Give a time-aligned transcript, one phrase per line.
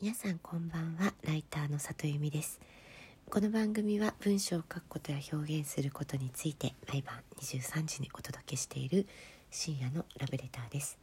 [0.00, 1.12] 皆さんこんばんは。
[1.26, 2.60] ライターの里由美です。
[3.28, 9.08] この番組は文章を書くことや表現することについて毎晩23時にお届けしている
[9.50, 10.98] 深夜のラブレターです、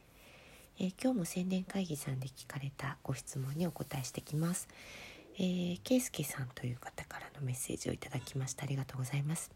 [0.78, 4.66] えー、今日も宣伝会議さんで聞かれたご質問にお答えしてきます。
[5.38, 8.62] えー、ケイスケさんという方からのメッセージをいただきました。
[8.62, 9.50] ありがとうございます。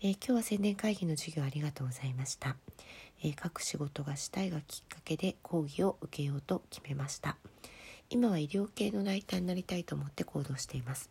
[0.00, 2.56] えー、今日は宣伝会議の授業ありがとうございました、
[3.22, 7.36] えー、各仕事がしたいがきっかけで講義を受けようと決めました。
[8.12, 11.08] 今は医療系のライターになりたいと思って行動しています。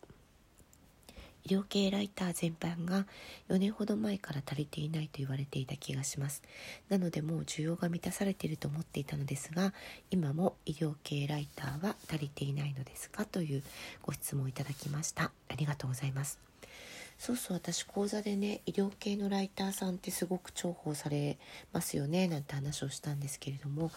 [1.44, 3.06] 医療系ライター全般が
[3.48, 6.42] 4年ほど前から足りていないと言われていた気がします。
[6.88, 9.74] なのでもう需要が満たされていると思っていたのですが
[10.12, 13.24] 今も医療系ライターは足りていないのですか？
[13.24, 13.64] という
[14.04, 15.32] ご質問をいただきました。
[15.48, 16.38] ありがとうございます。
[17.22, 21.38] そうそう私講座でね医療系のライターさんってすごく重宝され
[21.72, 23.92] ますよねなんて話をしたんですけれども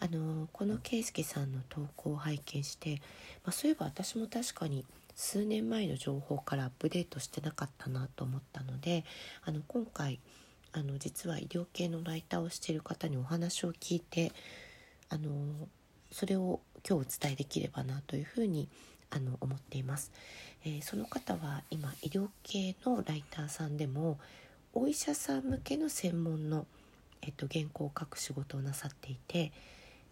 [0.00, 3.00] あのこの圭介さんの投稿を拝見して、
[3.44, 4.84] まあ、そういえば私も確かに
[5.14, 9.04] 数年前の情報からアップデートしてなかったなと思ったので
[9.44, 10.18] あの今回
[10.72, 14.32] あの実は医療系のライターをしている方にお話を聞いて
[15.10, 15.30] あの
[16.10, 20.10] それを今日お伝えできればなというふうに思いますあの思っています。
[20.64, 24.18] えー、その方は今医療系のライターさんでも
[24.72, 26.66] お医者さん向けの専門の、
[27.22, 29.52] えっと、原稿を書く仕事をなさっていて、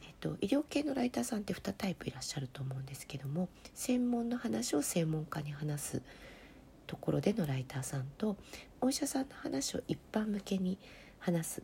[0.03, 6.03] えっと、医療系のライターさんって2タイプいらっしゃると思うんですけども専門の話を専門家に話す
[6.87, 8.37] ところでのライターさんと
[8.81, 10.79] お医者さんの話を一般向けに
[11.19, 11.63] 話す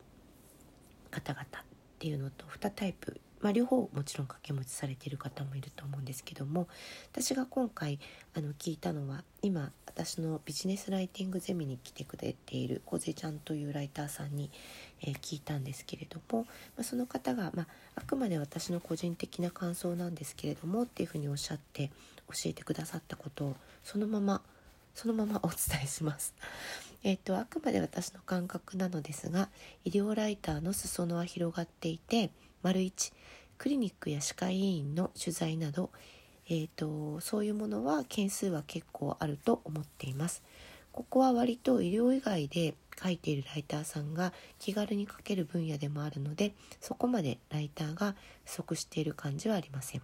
[1.11, 1.47] 方々っ
[2.01, 6.69] ていうのと2タイプまあ、両方もちろん掛け持ちされている方もいると思うんですけども
[7.13, 7.99] 私が今回
[8.35, 14.51] あの聞いたのは今私のビジネスライティングゼミに来てくれている小瀬ちゃんというライターさんに、
[15.03, 16.45] えー、聞いたんですけれども、
[16.77, 17.67] まあ、その方が、まあ、
[17.97, 21.91] あくまで私の個人的な感想なんですけれどもっていうふうにおっしゃって
[22.29, 24.43] 教えてくださったことをそのまま
[24.95, 26.35] そのままお伝えします。
[27.05, 29.49] えっと、あくまで私の感覚なのですが
[29.85, 32.31] 医療ライターの裾野は広がっていて
[32.63, 33.13] 丸1
[33.59, 35.91] クリニックや歯科医院の取材など、
[36.49, 40.43] えーと、そういうものは件数は結構あると思っています。
[40.93, 50.03] ここは割と医療以外で書いているライターさんが気軽に書ける分野でもあるのでそこまでライターが不足している感じはありません。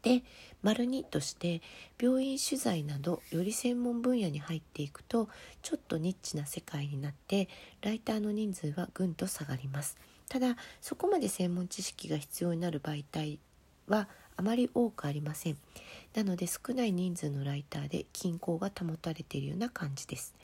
[0.00, 0.22] で
[0.62, 1.60] 丸2として
[2.00, 5.28] 病院取材などより専門分野に入っていくと
[5.62, 7.48] ちょっとニッチな世界になって
[7.82, 9.96] ライターの人数はぐんと下がります。
[10.32, 13.38] ただそこまで専門知識が必要になる媒体
[13.86, 15.58] はあまり多くありません。
[16.14, 20.34] なので少ない人数のライターで均衡が保たれているような感じです。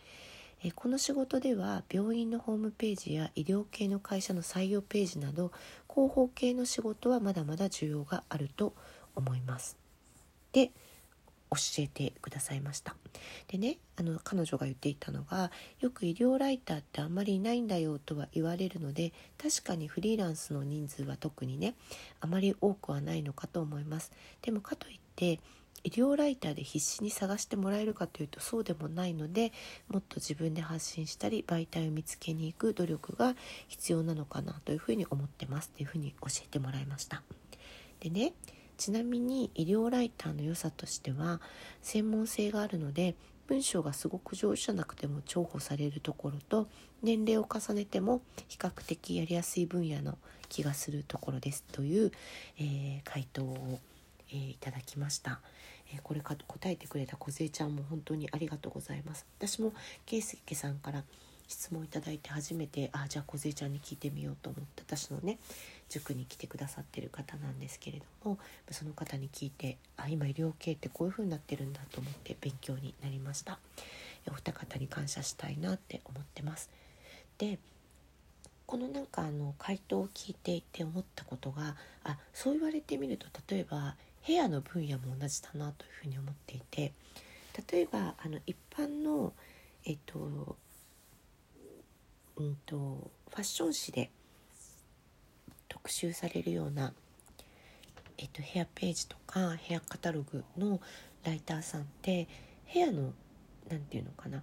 [0.62, 5.52] えこの仕事では病院のホームページや医療系の会社の採用ページなど
[5.88, 8.74] 広報系の仕事はまだまだ需要があると
[9.16, 9.78] 思います。
[10.52, 10.70] で
[11.50, 12.96] 教えてくださいました。
[13.48, 15.50] でねあの彼女が言っていたのが
[15.80, 21.74] よく医療ライターってあんまりいないんだよとは言われるので確かにフリーランスの人数は特にね
[22.20, 24.12] あまり多くはないのかと思います。
[24.42, 25.40] でもかといって
[25.84, 29.52] 医療ライターで必死に探してもらえるかというとそうでもないので
[29.88, 33.36] もっと自分で発信したり媒体を見つけに行く努力が
[33.68, 37.22] 必要なのかなというふうに思ってますというふうに教えてもらいました。
[38.00, 38.32] でね
[38.78, 41.40] ちなみに医療ライターの良さとしては
[41.82, 43.16] 専門性があるので
[43.48, 46.68] 文章がすごく上手じゃなくても重宝されるところと
[47.02, 50.16] 年齢を重ねても比較的やりやすい分野の
[50.48, 52.12] 気がするところですという、
[52.58, 53.80] えー、回答を、
[54.30, 55.40] えー、いただきました。
[55.92, 59.26] えー、これか答えてくれた梢ちゃんも本当にありがとうございます。
[59.38, 59.72] 私も
[60.04, 61.04] 圭介さんから
[61.48, 65.38] 質問いただいて初めてあじゃあ梢ちゃんに聞いてみようと思って私のね
[65.88, 68.38] 塾に来てくださってる方なんですけれども
[68.70, 73.58] その方に聞いてあ今医療系ってこういう風になってるんだと思って勉強になりました。
[74.30, 76.70] お二方に感謝したいなって思ってます。
[77.38, 77.58] で
[78.66, 83.94] このなんかあの回答を聞いていて思ったことがあそう言われてみると例えば
[84.26, 86.92] 部屋の分野も同じだなというふうに思っていて
[87.72, 89.32] 例えばあの一般の
[89.86, 90.56] えっと
[92.38, 94.10] うんとファッション誌で
[95.68, 96.92] 特集されるような、
[98.16, 100.80] えっと、ヘアページとかヘアカタログの
[101.24, 102.28] ライターさんって
[102.64, 103.12] ヘアの
[103.68, 104.42] 何て言うのかな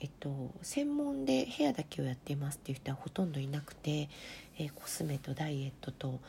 [0.00, 4.10] えっと、専門でヘアだけをやってますっていう人はほとんどいなくて、
[4.58, 6.20] えー、コスメとダイエットと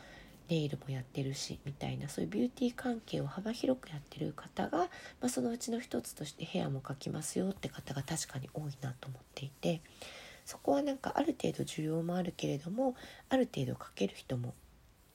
[0.48, 4.86] ネイルもやってるしみたいなそういうビューティー関係を幅広くやってる方が、ま
[5.22, 9.82] あ、そのうちの一つとしてヘアも描きますよって方が確かに多いなと思っていて
[10.46, 12.94] そこはなんかある程度需要もあるけれども
[13.28, 14.54] ある程度かける人も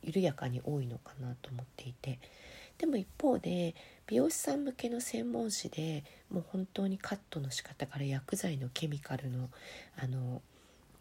[0.03, 2.19] 緩やかに多いのかなと思っていて。
[2.77, 3.75] でも一方で
[4.07, 9.51] 美容師さん向けの専門誌でもう本当にカットの仕方から薬剤のケミカルの
[9.95, 10.41] あの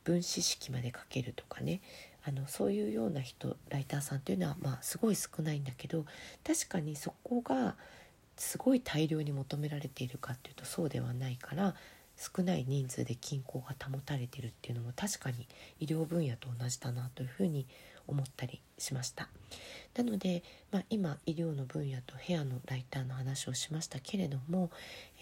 [0.04, 1.80] 分子式まで書けるとかね。
[2.22, 6.04] あのそういうような人ライターさんっていうのはまあすごい少ないんだけど
[6.46, 7.76] 確かにそこが
[8.36, 11.74] すごい大量に求められているかっていうとそうではないから
[12.20, 15.49] 少ない人数で均衡が保たれてるっていうのも確かに
[15.81, 17.67] 医療分野と同じだなというふうに
[18.06, 19.28] 思ったりしました
[19.94, 24.70] なので、まあ、今医療の分野とヘアのライターの話をしましたけれども、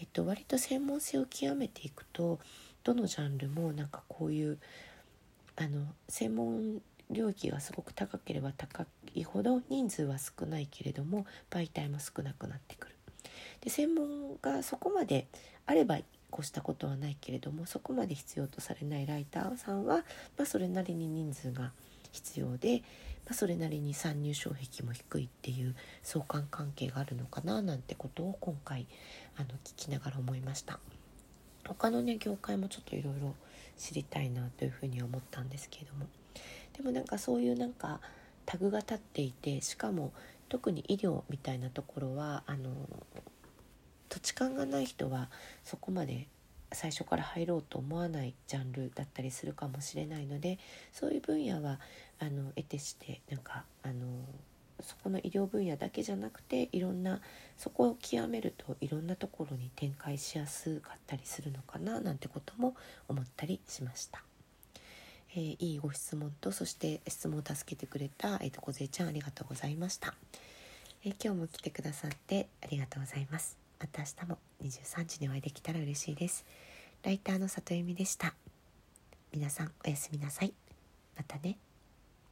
[0.00, 2.40] えっと、割と専門性を極めていくと
[2.82, 4.58] どのジャンルもなんかこういう
[5.56, 6.80] あの専門
[7.10, 12.94] 領域がすごく高ければ高いほど人数は少ないけれども媒体も少なくなってくる。
[13.60, 15.26] で専門がそこまで
[15.66, 15.98] あれば
[16.32, 19.96] 越したことはないけれどもそこまで必要とされないライターさんは、
[20.36, 21.72] まあ、それなりに人数が
[22.12, 22.82] 必要で、
[23.24, 28.86] まあ、それなりに参入障壁も低いっていう相関関係があるのかななんてことを今回
[29.36, 30.78] あの聞きながら思いました。
[31.66, 33.34] 他のね業界もちょっといろいろ
[33.76, 36.06] 知りたいなというふうに思ったんですけれども
[36.76, 38.00] でもなんかそういうなんか
[38.46, 40.12] タグが立っていてしかも
[40.48, 42.70] 特に医療みたいなところはあの
[44.38, 45.28] 土地勘がない人は
[45.64, 46.28] そこまで
[46.70, 50.58] 最初から入ろうと思わないジャンルだったりするかもしれないので
[50.92, 51.80] そういう分野は
[52.20, 53.94] あの得てしてなんかあの
[54.80, 57.20] そこの医療分野だけじゃなくていろんな
[57.56, 62.76] そこを極めるといろんなところに展開しやすかったりするのかななんてことも
[63.08, 64.22] 思ったりしました。
[65.32, 70.14] えー、いいご質問とそして質問を助けてくれた、えーと、と小ちゃんありがとうございました、
[71.04, 76.44] えー、今日も来てくださってありがとうございますまた明日も23時にお会いできたら嬉しいです。
[77.02, 78.34] ライターの里由美でした。
[79.32, 80.52] 皆さんおやすみなさい。
[81.16, 81.58] またね。